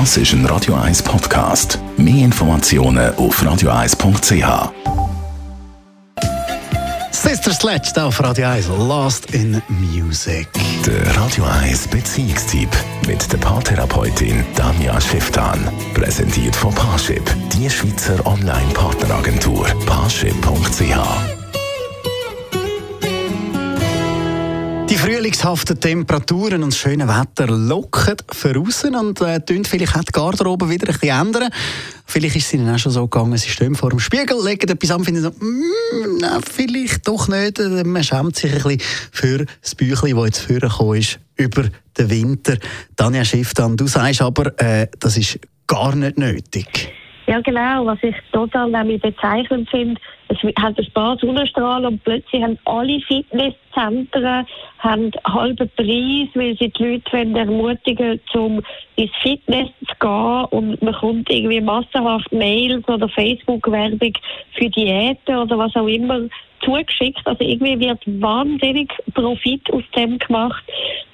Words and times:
Das 0.00 0.16
ist 0.16 0.32
ein 0.32 0.44
Radio 0.46 0.74
1 0.74 1.04
Podcast. 1.04 1.78
Mehr 1.96 2.24
Informationen 2.24 3.14
auf 3.14 3.40
radio1.ch. 3.40 4.72
Sister 7.12 7.52
Sledge 7.52 8.02
auf 8.02 8.20
Radio 8.20 8.48
1, 8.48 8.66
Lost 8.76 9.32
in 9.32 9.62
Music. 9.68 10.48
Der 10.84 11.16
Radio 11.16 11.44
1 11.44 11.86
Beziehungstyp 11.86 12.70
mit 13.06 13.32
der 13.32 13.38
Paartherapeutin 13.38 14.44
Danja 14.56 15.00
Schifftan. 15.00 15.60
Präsentiert 15.94 16.56
von 16.56 16.74
Paarship, 16.74 17.32
die 17.52 17.70
Schweizer 17.70 18.26
Online-Partneragentur. 18.26 19.68
Paarship.ch 19.86 21.43
frühlingshaften 25.04 25.78
Temperaturen 25.78 26.62
und 26.62 26.74
schöne 26.74 27.06
Wetter 27.06 27.46
locken 27.48 28.16
voraus 28.32 28.84
und 28.84 29.20
äh, 29.20 29.38
vielleicht 29.62 29.96
auch 29.96 30.02
die 30.02 30.12
Garderobe 30.12 30.70
wieder 30.70 30.88
ein 30.88 30.98
bisschen 30.98 31.20
ändern. 31.20 31.50
Vielleicht 32.06 32.36
ist 32.36 32.46
es 32.46 32.54
ihnen 32.54 32.74
auch 32.74 32.78
schon 32.78 32.90
so 32.90 33.06
gegangen, 33.06 33.36
sie 33.36 33.50
stehen 33.50 33.74
vor 33.74 33.90
dem 33.90 33.98
Spiegel, 33.98 34.42
legen 34.42 34.70
etwas 34.70 34.90
an 34.92 35.04
finden 35.04 35.20
so, 35.20 35.28
mm, 35.28 36.20
nein, 36.20 36.40
vielleicht 36.50 37.06
doch 37.06 37.28
nicht. 37.28 37.58
Man 37.84 38.02
schämt 38.02 38.36
sich 38.36 38.50
ein 38.50 38.62
bisschen 38.62 38.80
für 39.12 39.44
das 39.60 39.74
Büchlein, 39.74 40.16
das 40.16 40.24
jetzt 40.24 40.40
vorgekommen 40.40 40.98
ist, 40.98 41.20
über 41.36 41.64
den 41.98 42.10
Winter. 42.10 42.56
Tanja 42.96 43.26
Schifftan, 43.26 43.76
du 43.76 43.86
sagst 43.86 44.22
aber, 44.22 44.58
äh, 44.58 44.86
das 45.00 45.18
ist 45.18 45.38
gar 45.66 45.94
nicht 45.94 46.16
nötig. 46.16 46.88
Ja, 47.26 47.40
genau. 47.40 47.84
Was 47.84 47.98
ich 48.00 48.16
total 48.32 48.70
nämlich 48.70 49.02
bezeichnend 49.02 49.68
finde, 49.68 50.00
es 50.42 50.62
hat 50.62 50.78
ein 50.78 50.92
paar 50.92 51.16
Sonnenstrahlen 51.18 51.86
und 51.86 52.04
plötzlich 52.04 52.42
haben 52.42 52.58
alle 52.64 53.00
Fitnesszentren 53.00 54.46
haben 54.78 55.10
halben 55.26 55.70
Preis, 55.76 56.28
weil 56.34 56.56
sie 56.58 56.70
die 56.70 56.82
Leute 56.82 57.38
ermutigen 57.38 58.20
um 58.34 58.62
ins 58.96 59.10
Fitness 59.22 59.68
zu 59.88 59.94
gehen 59.98 60.44
und 60.50 60.82
man 60.82 60.94
kommt 60.94 61.30
irgendwie 61.30 61.60
massenhaft 61.60 62.30
Mails 62.32 62.86
oder 62.88 63.08
Facebook-Werbung 63.08 64.12
für 64.52 64.70
Diäten 64.70 65.36
oder 65.36 65.58
was 65.58 65.74
auch 65.76 65.86
immer 65.86 66.20
zugeschickt. 66.64 67.26
Also 67.26 67.44
irgendwie 67.44 67.78
wird 67.80 68.00
wahnsinnig 68.20 68.92
Profit 69.14 69.70
aus 69.72 69.82
dem 69.96 70.18
gemacht, 70.18 70.64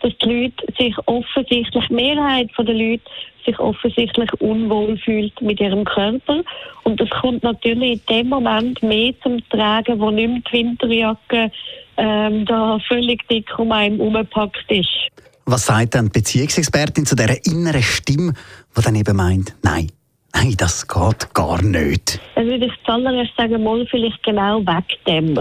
dass 0.00 0.16
die 0.18 0.28
Leute 0.28 0.72
sich 0.78 0.96
offensichtlich, 1.06 1.86
die 1.88 1.94
Mehrheit 1.94 2.50
der 2.58 2.74
Leute 2.74 3.02
sich 3.44 3.58
offensichtlich 3.58 4.30
unwohl 4.40 4.96
fühlt 4.98 5.40
mit 5.40 5.60
ihrem 5.60 5.84
Körper. 5.84 6.42
Und 6.84 7.00
das 7.00 7.10
kommt 7.10 7.42
natürlich 7.42 7.92
in 7.92 8.16
dem 8.16 8.28
Moment 8.28 8.82
mehr 8.82 9.09
zum 9.22 9.42
Tragen, 9.48 10.00
wo 10.00 10.10
nicht 10.10 10.28
mehr 10.28 10.42
die 10.50 10.58
Winterjacke 10.58 11.50
ähm, 11.96 12.46
da 12.46 12.78
völlig 12.88 13.26
dick 13.28 13.58
um 13.58 13.72
einen 13.72 14.00
umgepackt 14.00 14.64
ist. 14.68 15.08
Was 15.46 15.66
sagt 15.66 15.94
dann 15.94 16.06
die 16.06 16.20
Beziehungsexpertin 16.20 17.06
zu 17.06 17.16
dieser 17.16 17.44
inneren 17.44 17.82
Stimme, 17.82 18.34
die 18.76 18.82
dann 18.82 18.94
eben 18.94 19.16
meint, 19.16 19.54
nein, 19.62 19.90
nein, 20.34 20.54
das 20.56 20.86
geht 20.86 21.34
gar 21.34 21.60
nicht? 21.62 22.20
Dann 22.34 22.46
würde 22.46 22.66
ich 22.66 22.72
zuallererst 22.84 23.36
sagen, 23.36 23.62
mal 23.62 23.86
vielleicht 23.90 24.22
genau 24.22 24.60
weg 24.60 24.84
dem. 25.06 25.36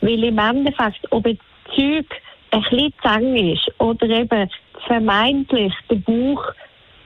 Weil 0.00 0.24
im 0.24 0.38
Endeffekt, 0.38 1.00
ob 1.10 1.26
ein 1.26 1.38
Zeug 1.74 2.06
ein 2.52 2.62
bisschen 2.62 2.92
zu 3.02 3.08
eng 3.08 3.52
ist 3.52 3.70
oder 3.78 4.08
eben 4.08 4.50
vermeintlich 4.86 5.72
der 5.90 5.96
Bauch 5.96 6.44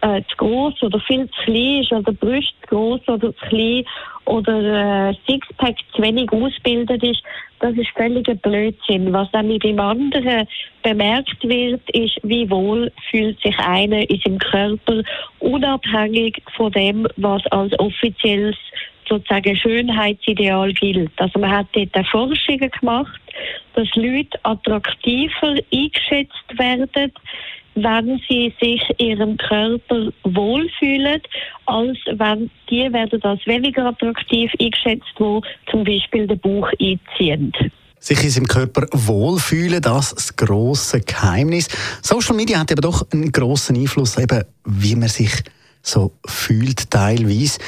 äh, 0.05 0.23
zu 0.29 0.37
groß 0.37 0.83
oder 0.83 1.01
viel 1.01 1.29
zu 1.31 1.43
klein 1.45 1.83
ist 1.83 1.93
oder 1.93 2.13
Brust 2.13 2.55
zu 2.63 2.69
groß 2.69 3.01
oder 3.09 3.35
zu 3.35 3.47
klein 3.49 3.85
oder 4.27 5.11
äh, 5.11 5.15
Sixpack 5.27 5.77
zu 5.95 6.03
wenig 6.03 6.31
ausgebildet 6.31 7.03
ist, 7.03 7.23
das 7.61 7.75
ist 7.75 7.89
völliger 7.97 8.35
Blödsinn. 8.35 9.13
Was 9.13 9.29
mit 9.43 9.65
dem 9.65 9.81
anderen 9.81 10.47
bemerkt 10.83 11.43
wird, 11.43 11.83
ist, 11.91 12.19
wie 12.23 12.49
wohl 12.51 12.93
fühlt 13.11 13.41
sich 13.41 13.59
einer 13.59 14.09
in 14.11 14.21
seinem 14.21 14.39
Körper, 14.39 15.03
unabhängig 15.39 16.43
von 16.55 16.73
dem, 16.73 17.07
was 17.17 17.47
als 17.47 17.79
offizielles 17.79 18.57
sozusagen 19.09 19.57
Schönheitsideal 19.57 20.73
gilt. 20.75 21.13
Also 21.17 21.39
man 21.39 21.51
hat 21.51 21.67
dort 21.75 22.07
Forschungen 22.09 22.71
gemacht, 22.71 23.21
dass 23.75 23.89
Leute 23.95 24.39
attraktiver 24.43 25.57
eingeschätzt 25.73 26.59
werden, 26.59 27.13
wenn 27.75 28.21
sie 28.29 28.53
sich 28.61 28.83
ihrem 28.99 29.37
Körper 29.37 30.09
wohlfühlen, 30.23 31.21
als 31.67 31.99
wenn 32.13 32.51
die 32.71 32.93
werden 32.93 33.23
als 33.23 33.47
weniger 33.47 33.87
attraktiv 33.87 34.51
eingeschätzt, 34.61 35.13
wo 35.19 35.43
zum 35.71 35.85
Beispiel 35.85 36.27
den 36.27 36.39
Bauch 36.39 36.71
einziehen 36.81 37.53
sich 38.05 38.23
in 38.23 38.31
seinem 38.31 38.47
Körper 38.47 38.87
wohlfühlen, 38.93 39.81
das 39.81 40.13
ist 40.13 40.17
das 40.17 40.37
grosse 40.37 41.01
Geheimnis. 41.01 41.69
Social 42.03 42.37
Media 42.37 42.59
hat 42.59 42.71
aber 42.71 42.83
doch 42.83 43.07
einen 43.11 43.33
grossen 43.33 43.77
Einfluss, 43.77 44.19
eben, 44.19 44.45
wie 44.67 44.95
man 44.95 45.09
sich 45.09 45.33
so 45.81 46.13
fühlt 46.27 46.91
teilweise. 46.91 47.59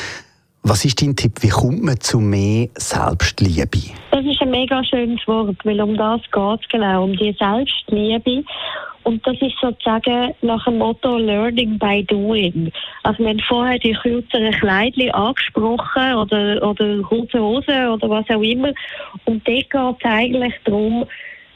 Was 0.63 0.85
ist 0.85 1.01
dein 1.01 1.15
Tipp? 1.15 1.43
Wie 1.43 1.49
kommt 1.49 1.85
man 1.85 2.01
zu 2.01 2.19
mehr 2.19 2.69
Selbstliebe? 2.75 3.95
Das 4.11 4.25
ist 4.27 4.43
ein 4.43 4.51
mega 4.51 4.83
schönes 4.85 5.21
Wort, 5.27 5.57
weil 5.65 5.81
um 5.81 5.97
das 5.97 6.21
geht 6.23 6.61
es 6.61 6.69
genau, 6.71 7.05
um 7.05 7.17
die 7.17 7.35
Selbstliebe. 7.39 8.45
Und 9.07 9.25
das 9.25 9.41
ist 9.41 9.55
sozusagen 9.61 10.35
nach 10.43 10.65
dem 10.65 10.79
Motto 10.79 11.17
Learning 11.17 11.79
by 11.79 12.03
Doing. 12.03 12.73
Also 13.05 13.21
wir 13.21 13.29
haben 13.29 13.39
vorher 13.39 13.79
die 13.79 13.93
kürzeren 13.93 14.51
Kleidchen 14.51 15.13
angesprochen 15.13 16.15
oder, 16.15 16.61
oder 16.69 17.03
kurze 17.03 17.41
Hosen 17.41 17.87
oder 17.87 18.11
was 18.11 18.29
auch 18.31 18.43
immer. 18.43 18.73
Und 19.27 19.47
dort 19.47 19.71
geht 19.71 19.97
es 20.01 20.11
eigentlich 20.11 20.55
darum, 20.65 21.07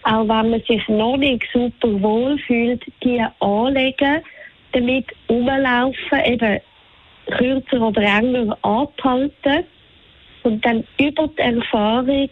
auch 0.05 0.29
wenn 0.29 0.51
man 0.51 0.63
sich 0.69 0.87
noch 0.87 1.17
nicht 1.17 1.45
super 1.53 2.01
wohl 2.01 2.39
fühlt, 2.39 2.85
die 3.03 3.21
anlegen, 3.41 4.23
damit 4.71 5.07
rumlaufen, 5.29 6.25
eben 6.25 6.61
kürzer 7.37 7.81
oder 7.81 8.01
enger 8.01 8.57
anhalten 8.63 9.65
und 10.45 10.65
dann 10.65 10.85
über 11.01 11.27
die 11.27 11.43
Erfahrung 11.43 12.31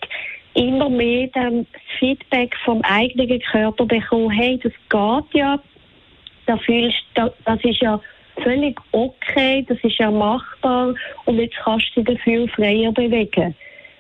immer 0.59 0.91
mehr 0.91 1.29
dann 1.35 1.67
Feedback 1.99 2.55
vom 2.65 2.83
eigenen 2.83 3.41
Körper 3.41 3.87
bekommen, 3.87 4.31
hey, 4.31 4.59
das 4.63 4.73
geht 4.89 5.35
ja, 5.41 5.59
da 6.47 6.57
fühlst, 6.59 7.05
das 7.15 7.61
ist 7.63 7.81
ja 7.81 8.01
völlig 8.43 8.79
okay, 8.93 9.65
das 9.69 9.79
ist 9.83 9.99
ja 9.99 10.11
machbar 10.11 10.95
und 11.27 11.39
jetzt 11.39 11.57
kannst 11.63 11.87
du 11.95 12.03
dich 12.03 12.19
dafür 12.19 12.49
freier 12.49 12.93
bewegen. 12.93 13.55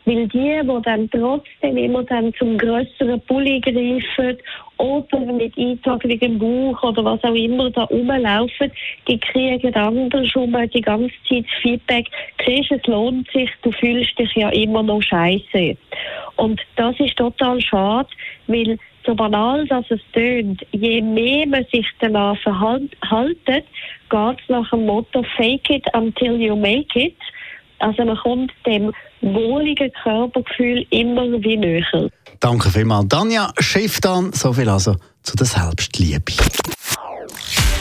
Weil 0.08 0.26
die, 0.28 0.62
die 0.62 0.82
dann 0.84 1.10
trotzdem 1.10 1.76
immer 1.76 2.02
dann 2.02 2.32
zum 2.38 2.56
größeren 2.56 3.20
Pulli 3.26 3.60
greifen 3.60 4.38
oder 4.78 5.18
mit 5.20 5.58
eingezogenem 5.58 6.38
Bauch 6.38 6.82
oder 6.82 7.04
was 7.04 7.22
auch 7.24 7.34
immer 7.34 7.68
da 7.68 7.82
rumlaufen, 7.82 8.72
die 9.06 9.20
kriegen 9.20 9.74
andersrum 9.74 10.56
die 10.72 10.80
ganze 10.80 11.12
Zeit 11.28 11.44
Feedback. 11.60 12.06
Kriegst, 12.38 12.72
es 12.72 12.86
lohnt 12.86 13.30
sich, 13.32 13.50
du 13.60 13.70
fühlst 13.70 14.18
dich 14.18 14.34
ja 14.34 14.48
immer 14.48 14.82
noch 14.82 15.02
scheiße. 15.02 15.76
Und 16.36 16.58
das 16.76 16.98
ist 17.00 17.16
total 17.16 17.60
schade, 17.60 18.08
weil 18.46 18.78
so 19.04 19.14
banal 19.14 19.66
dass 19.66 19.90
es 19.90 20.00
tönt, 20.14 20.64
je 20.72 21.02
mehr 21.02 21.46
man 21.46 21.66
sich 21.70 21.86
danach 22.00 22.38
verhaltet, 22.38 23.66
geht 24.08 24.40
es 24.40 24.48
nach 24.48 24.70
dem 24.70 24.86
Motto 24.86 25.22
Fake 25.36 25.68
it 25.68 25.84
until 25.92 26.40
you 26.40 26.56
make 26.56 26.98
it. 26.98 27.16
Also 27.78 28.04
man 28.04 28.16
kommt 28.16 28.52
dem 28.66 28.92
wohligen 29.20 29.90
Körpergefühl 30.02 30.86
immer 30.90 31.26
wie 31.42 31.56
näher. 31.56 32.10
Danke 32.40 32.70
vielmals. 32.70 33.08
Danja 33.08 33.52
Schifftan, 33.58 34.32
so 34.32 34.52
viel 34.52 34.68
also 34.68 34.96
zu 35.22 35.36
der 35.36 35.46
Selbstliebe. 35.46 36.32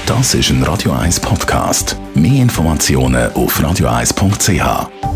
Das 0.05 0.33
ist 0.33 0.49
ein 0.49 0.63
Radio 0.63 0.93
1 0.93 1.19
Podcast. 1.19 1.97
Mehr 2.15 2.41
Informationen 2.41 3.31
auf 3.33 3.59
radio1.ch. 3.59 5.06